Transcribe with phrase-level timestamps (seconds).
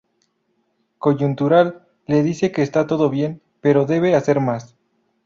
[0.97, 4.75] Coyuntural le dice que está todo bien, pero que debe hacer más.